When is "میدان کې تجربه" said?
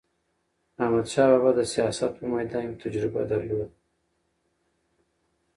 2.33-3.21